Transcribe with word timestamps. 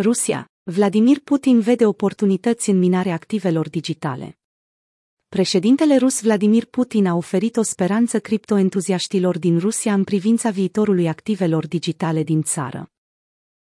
Rusia. 0.00 0.50
Vladimir 0.62 1.20
Putin 1.20 1.60
vede 1.60 1.86
oportunități 1.86 2.70
în 2.70 2.78
minarea 2.78 3.14
activelor 3.14 3.68
digitale. 3.68 4.38
Președintele 5.28 5.96
rus 5.96 6.22
Vladimir 6.22 6.64
Putin 6.64 7.06
a 7.06 7.14
oferit 7.14 7.56
o 7.56 7.62
speranță 7.62 8.20
criptoentuziaștilor 8.20 9.38
din 9.38 9.58
Rusia 9.58 9.94
în 9.94 10.04
privința 10.04 10.50
viitorului 10.50 11.08
activelor 11.08 11.66
digitale 11.66 12.22
din 12.22 12.42
țară. 12.42 12.90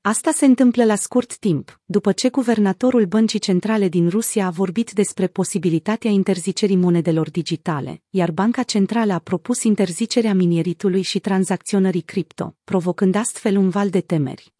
Asta 0.00 0.30
se 0.30 0.44
întâmplă 0.44 0.84
la 0.84 0.94
scurt 0.94 1.36
timp, 1.36 1.80
după 1.84 2.12
ce 2.12 2.28
guvernatorul 2.28 3.04
Băncii 3.04 3.38
Centrale 3.38 3.88
din 3.88 4.08
Rusia 4.08 4.46
a 4.46 4.50
vorbit 4.50 4.90
despre 4.90 5.26
posibilitatea 5.26 6.10
interzicerii 6.10 6.76
monedelor 6.76 7.30
digitale, 7.30 8.02
iar 8.10 8.30
Banca 8.30 8.62
Centrală 8.62 9.12
a 9.12 9.18
propus 9.18 9.62
interzicerea 9.62 10.34
minieritului 10.34 11.02
și 11.02 11.18
tranzacționării 11.18 12.02
cripto, 12.02 12.56
provocând 12.64 13.14
astfel 13.14 13.56
un 13.56 13.68
val 13.68 13.90
de 13.90 14.00
temeri. 14.00 14.54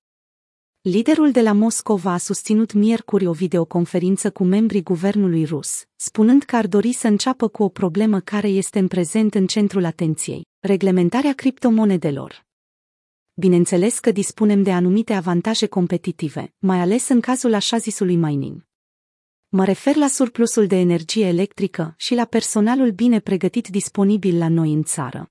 Liderul 0.89 1.31
de 1.31 1.41
la 1.41 1.53
Moscova 1.53 2.13
a 2.13 2.17
susținut 2.17 2.73
miercuri 2.73 3.27
o 3.27 3.33
videoconferință 3.33 4.31
cu 4.31 4.45
membrii 4.45 4.83
guvernului 4.83 5.45
rus, 5.45 5.85
spunând 5.97 6.43
că 6.43 6.57
ar 6.57 6.67
dori 6.67 6.93
să 6.93 7.07
înceapă 7.07 7.49
cu 7.49 7.63
o 7.63 7.69
problemă 7.69 8.21
care 8.21 8.49
este 8.49 8.79
în 8.79 8.89
prezent 8.89 9.35
în 9.35 9.47
centrul 9.47 9.85
atenției, 9.85 10.47
reglementarea 10.61 11.33
criptomonedelor. 11.33 12.47
Bineînțeles 13.35 13.99
că 13.99 14.11
dispunem 14.11 14.63
de 14.63 14.73
anumite 14.73 15.13
avantaje 15.13 15.67
competitive, 15.67 16.55
mai 16.59 16.81
ales 16.81 17.09
în 17.09 17.21
cazul 17.21 17.55
așa 17.55 17.77
zisului 17.77 18.17
mining. 18.17 18.67
Mă 19.49 19.65
refer 19.65 19.97
la 19.97 20.09
surplusul 20.09 20.67
de 20.67 20.77
energie 20.77 21.27
electrică 21.27 21.95
și 21.97 22.15
la 22.15 22.25
personalul 22.25 22.91
bine 22.91 23.21
pregătit 23.21 23.69
disponibil 23.69 24.39
la 24.39 24.49
noi 24.49 24.73
în 24.73 24.83
țară. 24.83 25.31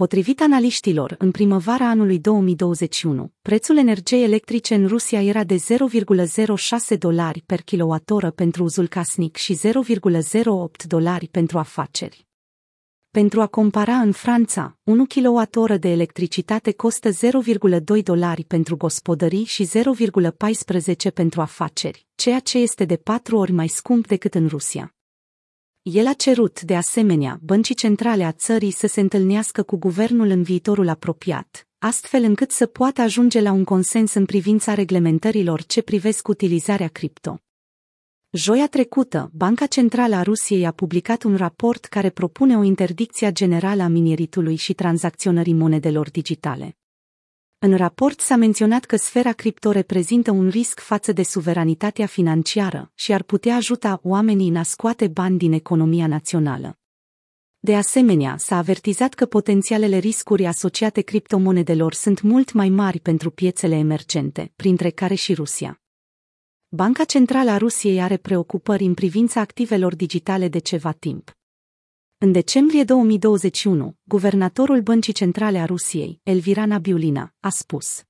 Potrivit 0.00 0.40
analiștilor, 0.40 1.14
în 1.18 1.30
primăvara 1.30 1.88
anului 1.88 2.18
2021, 2.18 3.32
prețul 3.42 3.76
energiei 3.76 4.22
electrice 4.22 4.74
în 4.74 4.86
Rusia 4.86 5.22
era 5.22 5.44
de 5.44 5.56
0,06 5.56 6.98
dolari 6.98 7.42
per 7.46 7.60
kilowattoră 7.60 8.30
pentru 8.30 8.62
uzul 8.62 8.88
casnic 8.88 9.36
și 9.36 9.58
0,08 9.58 10.86
dolari 10.86 11.28
pentru 11.28 11.58
afaceri. 11.58 12.26
Pentru 13.10 13.40
a 13.40 13.46
compara 13.46 13.94
în 13.94 14.12
Franța, 14.12 14.78
1 14.82 15.06
kWh 15.06 15.74
de 15.78 15.88
electricitate 15.88 16.72
costă 16.72 17.08
0,2 17.10 18.02
dolari 18.02 18.44
pentru 18.44 18.76
gospodării 18.76 19.44
și 19.44 19.68
0,14 19.68 21.12
pentru 21.14 21.40
afaceri, 21.40 22.06
ceea 22.14 22.38
ce 22.38 22.58
este 22.58 22.84
de 22.84 22.96
patru 22.96 23.36
ori 23.36 23.52
mai 23.52 23.68
scump 23.68 24.06
decât 24.06 24.34
în 24.34 24.46
Rusia. 24.46 24.94
El 25.82 26.06
a 26.06 26.12
cerut, 26.12 26.62
de 26.62 26.76
asemenea, 26.76 27.40
băncii 27.42 27.74
centrale 27.74 28.24
a 28.24 28.32
țării 28.32 28.70
să 28.70 28.86
se 28.86 29.00
întâlnească 29.00 29.62
cu 29.62 29.76
guvernul 29.76 30.28
în 30.28 30.42
viitorul 30.42 30.88
apropiat, 30.88 31.68
astfel 31.78 32.22
încât 32.22 32.50
să 32.50 32.66
poată 32.66 33.00
ajunge 33.00 33.40
la 33.40 33.52
un 33.52 33.64
consens 33.64 34.14
în 34.14 34.24
privința 34.24 34.74
reglementărilor 34.74 35.62
ce 35.62 35.82
privesc 35.82 36.28
utilizarea 36.28 36.88
cripto. 36.88 37.40
Joia 38.30 38.68
trecută, 38.68 39.30
Banca 39.34 39.66
Centrală 39.66 40.14
a 40.14 40.22
Rusiei 40.22 40.66
a 40.66 40.72
publicat 40.72 41.22
un 41.22 41.36
raport 41.36 41.84
care 41.84 42.10
propune 42.10 42.58
o 42.58 42.62
interdicție 42.62 43.32
generală 43.32 43.82
a 43.82 43.88
minieritului 43.88 44.56
și 44.56 44.74
tranzacționării 44.74 45.54
monedelor 45.54 46.10
digitale. 46.10 46.79
În 47.62 47.76
raport 47.76 48.20
s-a 48.20 48.36
menționat 48.36 48.84
că 48.84 48.96
sfera 48.96 49.32
cripto 49.32 49.70
reprezintă 49.70 50.30
un 50.30 50.48
risc 50.48 50.80
față 50.80 51.12
de 51.12 51.22
suveranitatea 51.22 52.06
financiară 52.06 52.90
și 52.94 53.12
ar 53.12 53.22
putea 53.22 53.56
ajuta 53.56 54.00
oamenii 54.02 54.48
în 54.48 54.56
a 54.56 54.62
scoate 54.62 55.08
bani 55.08 55.38
din 55.38 55.52
economia 55.52 56.06
națională. 56.06 56.78
De 57.58 57.76
asemenea, 57.76 58.36
s-a 58.36 58.56
avertizat 58.56 59.14
că 59.14 59.26
potențialele 59.26 59.96
riscuri 59.96 60.46
asociate 60.46 61.00
criptomonedelor 61.00 61.92
sunt 61.92 62.20
mult 62.20 62.52
mai 62.52 62.68
mari 62.68 63.00
pentru 63.00 63.30
piețele 63.30 63.76
emergente, 63.76 64.52
printre 64.56 64.90
care 64.90 65.14
și 65.14 65.34
Rusia. 65.34 65.80
Banca 66.68 67.04
Centrală 67.04 67.50
a 67.50 67.56
Rusiei 67.56 68.00
are 68.00 68.16
preocupări 68.16 68.84
în 68.84 68.94
privința 68.94 69.40
activelor 69.40 69.94
digitale 69.94 70.48
de 70.48 70.58
ceva 70.58 70.92
timp. 70.92 71.39
În 72.22 72.32
decembrie 72.32 72.84
2021, 72.84 73.96
guvernatorul 74.02 74.80
Băncii 74.80 75.12
Centrale 75.12 75.58
a 75.58 75.64
Rusiei, 75.64 76.20
Elvira 76.22 76.66
Nabiulina, 76.66 77.34
a 77.40 77.48
spus 77.48 78.02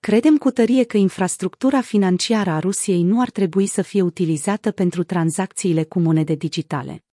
Credem 0.00 0.38
cu 0.38 0.50
tărie 0.50 0.84
că 0.84 0.96
infrastructura 0.96 1.80
financiară 1.80 2.50
a 2.50 2.58
Rusiei 2.58 3.02
nu 3.02 3.20
ar 3.20 3.30
trebui 3.30 3.66
să 3.66 3.82
fie 3.82 4.02
utilizată 4.02 4.70
pentru 4.70 5.02
tranzacțiile 5.02 5.84
cu 5.84 6.00
monede 6.00 6.34
digitale. 6.34 7.04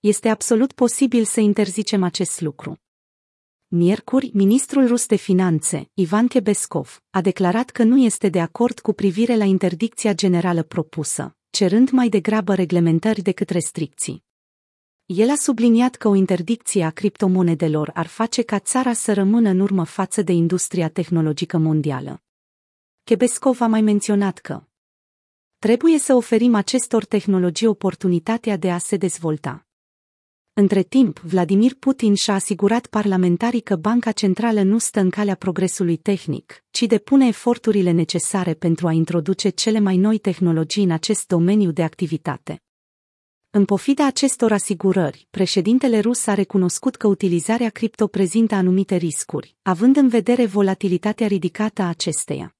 Este 0.00 0.28
absolut 0.28 0.72
posibil 0.72 1.24
să 1.24 1.40
interzicem 1.40 2.02
acest 2.02 2.40
lucru. 2.40 2.80
Miercuri, 3.66 4.30
ministrul 4.34 4.86
rus 4.86 5.06
de 5.06 5.16
finanțe, 5.16 5.90
Ivan 5.94 6.26
Kebeskov, 6.26 7.02
a 7.10 7.20
declarat 7.20 7.70
că 7.70 7.82
nu 7.82 7.98
este 8.04 8.28
de 8.28 8.40
acord 8.40 8.80
cu 8.80 8.92
privire 8.92 9.36
la 9.36 9.44
interdicția 9.44 10.14
generală 10.14 10.62
propusă, 10.62 11.36
cerând 11.50 11.90
mai 11.90 12.08
degrabă 12.08 12.54
reglementări 12.54 13.22
decât 13.22 13.50
restricții. 13.50 14.26
El 15.14 15.30
a 15.30 15.34
subliniat 15.34 15.94
că 15.94 16.08
o 16.08 16.14
interdicție 16.14 16.84
a 16.84 16.90
criptomonedelor 16.90 17.90
ar 17.94 18.06
face 18.06 18.42
ca 18.42 18.58
țara 18.58 18.92
să 18.92 19.12
rămână 19.12 19.48
în 19.48 19.60
urmă 19.60 19.84
față 19.84 20.22
de 20.22 20.32
industria 20.32 20.88
tehnologică 20.88 21.58
mondială. 21.58 22.22
Kebeskov 23.04 23.60
a 23.60 23.66
mai 23.66 23.80
menționat 23.80 24.38
că 24.38 24.62
trebuie 25.58 25.98
să 25.98 26.14
oferim 26.14 26.54
acestor 26.54 27.04
tehnologii 27.04 27.66
oportunitatea 27.66 28.56
de 28.56 28.70
a 28.70 28.78
se 28.78 28.96
dezvolta. 28.96 29.66
Între 30.52 30.82
timp, 30.82 31.18
Vladimir 31.18 31.74
Putin 31.74 32.14
și-a 32.14 32.34
asigurat 32.34 32.86
parlamentarii 32.86 33.60
că 33.60 33.76
Banca 33.76 34.12
Centrală 34.12 34.62
nu 34.62 34.78
stă 34.78 35.00
în 35.00 35.10
calea 35.10 35.34
progresului 35.34 35.96
tehnic, 35.96 36.64
ci 36.70 36.82
depune 36.82 37.26
eforturile 37.26 37.90
necesare 37.90 38.54
pentru 38.54 38.86
a 38.86 38.92
introduce 38.92 39.48
cele 39.48 39.78
mai 39.78 39.96
noi 39.96 40.18
tehnologii 40.18 40.84
în 40.84 40.90
acest 40.90 41.26
domeniu 41.26 41.70
de 41.70 41.82
activitate. 41.82 42.62
În 43.58 43.64
pofida 43.64 44.06
acestor 44.06 44.52
asigurări, 44.52 45.26
președintele 45.30 45.98
rus 46.00 46.26
a 46.26 46.34
recunoscut 46.34 46.96
că 46.96 47.06
utilizarea 47.06 47.70
cripto 47.70 48.06
prezintă 48.06 48.54
anumite 48.54 48.96
riscuri, 48.96 49.56
având 49.62 49.96
în 49.96 50.08
vedere 50.08 50.46
volatilitatea 50.46 51.26
ridicată 51.26 51.82
a 51.82 51.88
acesteia. 51.88 52.56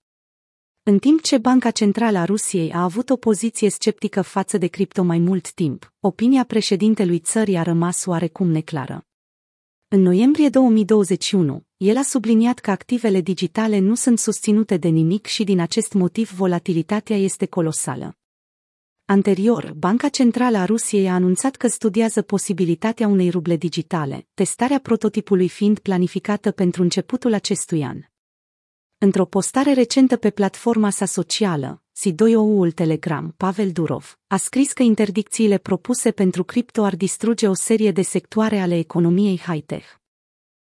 În 0.82 0.98
timp 0.98 1.22
ce 1.22 1.38
Banca 1.38 1.70
Centrală 1.70 2.18
a 2.18 2.24
Rusiei 2.24 2.72
a 2.72 2.82
avut 2.82 3.10
o 3.10 3.16
poziție 3.16 3.70
sceptică 3.70 4.22
față 4.22 4.58
de 4.58 4.66
cripto 4.66 5.02
mai 5.02 5.18
mult 5.18 5.52
timp, 5.52 5.92
opinia 6.00 6.44
președintelui 6.44 7.18
țării 7.18 7.56
a 7.56 7.62
rămas 7.62 8.04
oarecum 8.06 8.50
neclară. 8.50 9.06
În 9.88 10.00
noiembrie 10.00 10.48
2021, 10.48 11.64
el 11.76 11.96
a 11.96 12.02
subliniat 12.02 12.58
că 12.58 12.70
activele 12.70 13.20
digitale 13.20 13.78
nu 13.78 13.94
sunt 13.94 14.18
susținute 14.18 14.76
de 14.76 14.88
nimic 14.88 15.26
și 15.26 15.44
din 15.44 15.60
acest 15.60 15.92
motiv 15.92 16.30
volatilitatea 16.30 17.16
este 17.16 17.46
colosală. 17.46 18.17
Anterior, 19.10 19.72
Banca 19.76 20.08
Centrală 20.08 20.58
a 20.58 20.64
Rusiei 20.64 21.08
a 21.08 21.14
anunțat 21.14 21.56
că 21.56 21.66
studiază 21.66 22.22
posibilitatea 22.22 23.06
unei 23.06 23.30
ruble 23.30 23.56
digitale, 23.56 24.26
testarea 24.34 24.78
prototipului 24.78 25.48
fiind 25.48 25.78
planificată 25.78 26.50
pentru 26.50 26.82
începutul 26.82 27.34
acestui 27.34 27.84
an. 27.84 27.98
Într-o 28.98 29.24
postare 29.24 29.72
recentă 29.72 30.16
pe 30.16 30.30
platforma 30.30 30.90
sa 30.90 31.04
socială, 31.04 31.82
C2OU-ul 32.00 32.72
Telegram, 32.72 33.34
Pavel 33.36 33.70
Durov, 33.70 34.18
a 34.26 34.36
scris 34.36 34.72
că 34.72 34.82
interdicțiile 34.82 35.58
propuse 35.58 36.10
pentru 36.10 36.44
cripto 36.44 36.82
ar 36.82 36.96
distruge 36.96 37.48
o 37.48 37.54
serie 37.54 37.92
de 37.92 38.02
sectoare 38.02 38.58
ale 38.58 38.78
economiei 38.78 39.38
high-tech. 39.38 39.97